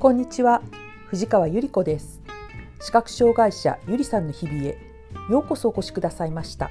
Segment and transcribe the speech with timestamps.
[0.00, 0.62] こんにちは
[1.08, 2.22] 藤川ゆり子です。
[2.80, 4.78] 視覚障害者ゆりさんの日々へ
[5.28, 6.70] ようこそお越しくださいました。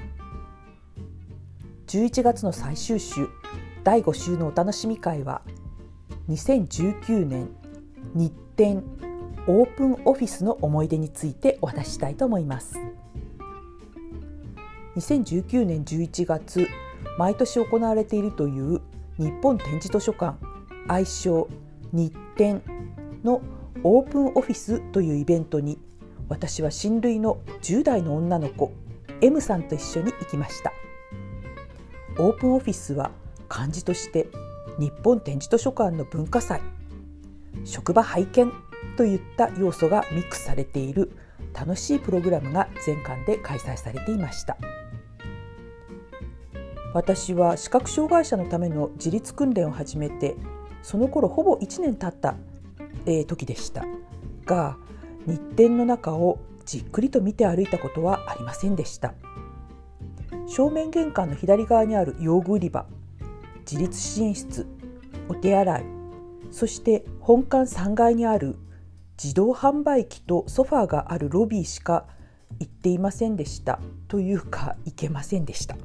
[1.88, 3.28] 11月の最終週
[3.84, 5.42] 第5週のお楽しみ会は
[6.30, 7.50] 2019年
[8.14, 8.82] 日展
[9.46, 12.80] オープンオフィスの思い出についてお話したいと思います。
[14.96, 16.66] 2019年11月
[17.18, 18.80] 毎年行われているという
[19.18, 20.38] 日本展示図書館
[20.88, 21.50] 愛称
[21.92, 22.62] 日展
[23.28, 23.42] の
[23.84, 25.78] オープンオフィスというイベントに
[26.30, 28.72] 私は親類の10代の女の子
[29.20, 30.72] M さんと一緒に行きました。
[32.20, 33.12] オープンオフィスは
[33.50, 34.28] 漢字として
[34.80, 36.62] 日本展示図書館の文化祭
[37.66, 38.54] 職場拝見
[38.96, 41.12] といった要素がミックスされている
[41.54, 44.58] 楽しいプログラムが全館で開催されていました。
[46.94, 50.36] 私は視覚障害者のための自立訓練を始めて
[50.82, 52.36] その頃ほぼ1年経った、
[53.08, 53.86] えー、時でした。
[54.46, 54.78] が
[55.26, 59.14] 日展の中をじっくりと見て歩いたことはありませんでした。
[60.48, 62.86] 正面玄関の左側にある用具売り場
[63.70, 64.66] 自立支援室
[65.28, 65.86] お手洗い
[66.52, 68.56] そして本館3階にある
[69.22, 72.06] 自動販売機とソファーがあるロビーしか
[72.60, 73.80] 行っていませんでした。
[74.08, 75.76] というか行けませんでした。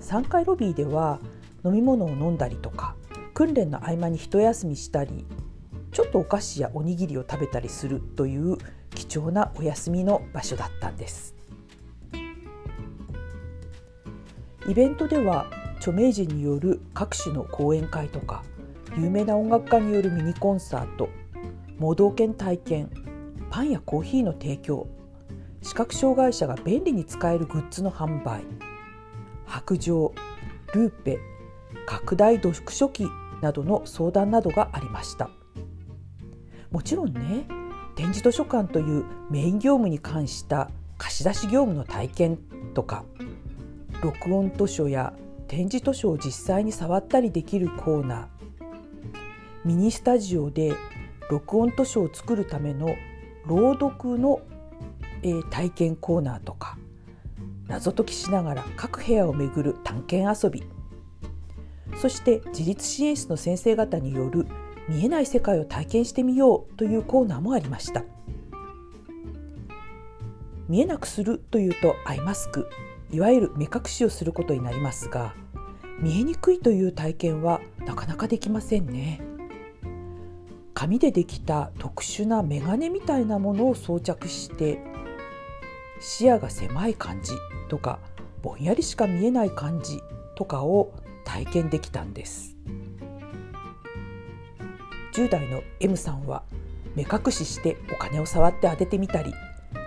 [0.00, 1.18] 3階ロビーでは
[1.64, 2.96] 飲み物を飲んだりとか
[3.42, 5.26] 訓練の合間に一休みしたり
[5.90, 8.56] ちょっとお菓子やおにぎりを食べたりするという
[8.94, 11.34] 貴重なお休みの場所だったんです。
[14.68, 15.46] イベントでは
[15.78, 18.44] 著名人による各種の講演会とか
[18.96, 21.08] 有名な音楽家によるミニコンサート
[21.80, 22.90] 盲導犬体験
[23.50, 24.86] パンやコーヒーの提供
[25.62, 28.44] 視覚障害者が便利に使えるグッズの販売
[29.46, 30.14] 白状
[30.74, 31.18] ルーペ
[31.86, 33.08] 拡大読書機
[33.42, 35.28] などの相談などがありました。
[36.70, 37.46] もちろんね
[37.94, 42.38] 展示図書館というメイン業務に関した貸し出し業務の体験
[42.74, 43.04] とか
[44.02, 45.12] 録音図書や
[45.48, 48.26] 展示図書を実際に触ったりできるコーナー
[49.64, 50.74] ミニスタジオで
[51.30, 52.96] 録音図書を作るための
[53.46, 54.40] 朗読の、
[55.22, 56.78] えー、体験コーナーとか
[57.68, 60.64] 謎解きしながら各部屋を巡る探検遊び
[62.02, 64.48] そして自立支援室の先生方による
[64.88, 68.02] 見えない世界を体験してみようというコーナーもありました。
[70.68, 72.68] 見えなくするというとアイマスク
[73.12, 75.34] いわゆる目隠しをすることになりますが
[76.00, 79.20] 見えにくいという体験はなかなかできませんね。
[80.74, 84.80] 紙でできた特殊なメガネみたいなものを装着して
[86.00, 87.30] 視野が狭い感じ
[87.68, 88.00] とか
[88.42, 90.00] ぼんやりしか見えない感じ
[90.34, 90.92] とかを
[91.32, 92.54] 体験できたんです。
[95.14, 96.42] 10代の M さんは
[96.94, 99.32] 目隠ししてお金を触って当ててみたり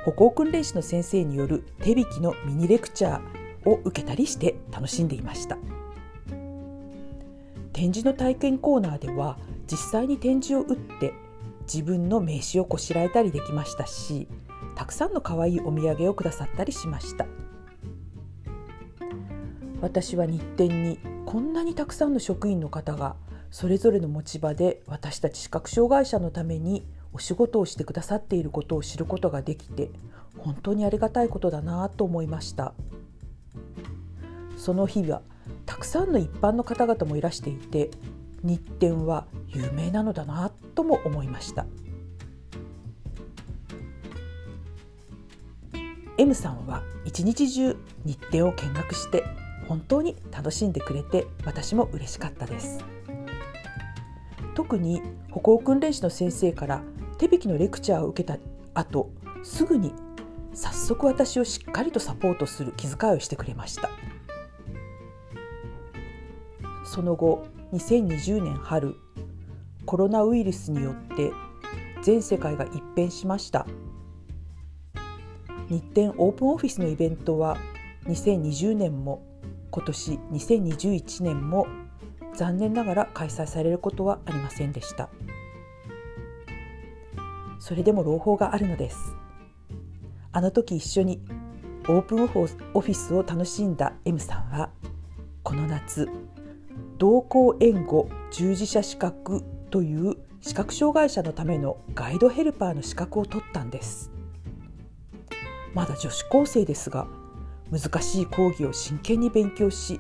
[0.05, 5.57] 歩行訓練士の先生による手引きのミニレクチャーを受けたりして楽しんでいました。
[7.73, 11.13] 展示の体験コーナーでは実際に展示を打って
[11.71, 14.27] 自分の名刺をこしらえたりできましたし
[14.75, 17.27] たくさんの可愛いお土産をくださったりしました。
[19.81, 23.15] 私は日展にこんなにたくさんの職員の方が
[23.51, 29.89] それぞれの持ち場で私たち視覚障害者のためにお仕事をしてくださっていることを知ることができて
[30.37, 32.73] 本当にありがたいことだなと思いました。
[34.57, 35.21] その日は
[35.65, 37.89] たくさんの一般の方々もいらしていて
[38.43, 41.65] 日展は有名なのだなとも思いました。
[46.17, 49.23] M さんは一日中日展を見学して
[49.67, 52.79] 本当に楽しんでくれて私も嬉しかったです。
[54.53, 56.81] 特に歩行訓練士の先生から
[57.17, 58.37] 手引きのレクチャーを受けた
[58.73, 59.11] 後
[59.43, 59.93] すぐに
[60.53, 63.89] 早速私をしっかりとサポートする気遣いをしてくれました。
[66.85, 68.95] その後2020年春
[69.85, 71.31] コロナウイルスによって
[72.01, 73.67] 全世界が一変しました。
[75.67, 77.57] 日展オープンオフィスのイベントは
[78.05, 79.21] 2020年も
[79.71, 81.67] 今年2021年も
[82.35, 85.09] 残念ながら開催されることはありませんでした。
[87.59, 89.15] それでも朗報があるのです。
[90.31, 91.21] あの時一緒に
[91.87, 94.69] オープンオフィスを楽しんだ M さんは
[95.43, 96.09] この夏
[96.97, 104.11] 同行援護従事者資格という視覚障害者のためのガイドヘルパーの資格を取ったんです。
[105.73, 107.07] まだ女子高生ですが
[107.71, 109.99] 難しい講義を真剣に勉強し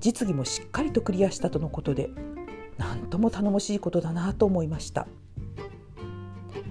[0.00, 2.10] 実技もしっかりとクリアしたとのことで
[2.78, 5.06] 何とも頼もしいことだなと思いました。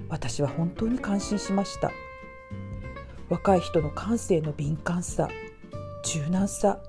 [0.09, 1.91] 私は本当に感心しました。
[3.29, 5.29] 若い人の感性の敏感さ
[6.03, 6.79] 柔軟さ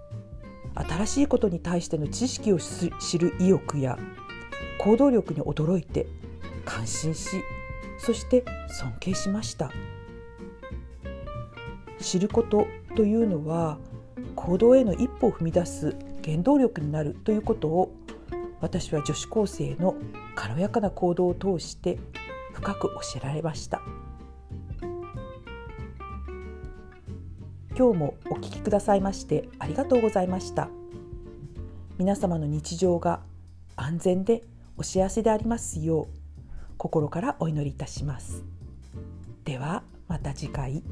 [0.74, 3.96] 新しいことに対しての知識を知る意欲や
[4.78, 6.06] 行動力に驚いて
[6.64, 7.28] 感心し
[7.98, 9.70] そして尊敬しました。
[12.00, 13.78] 知ることというのは
[14.36, 17.94] 行動への一歩を踏み出す原動力になるということを
[18.60, 19.94] 私は女子高生の
[20.34, 21.98] 軽やかな行動を通して
[22.52, 23.82] 深く教えられました。
[27.76, 30.68] 今日もお聞きくださいましてありがとうございました。
[31.98, 33.20] 皆様の日常が
[33.76, 34.42] 安全で
[34.76, 36.06] お幸せでありますよう
[36.76, 38.44] 心からお祈りいたします。
[39.44, 40.82] ではまた次回。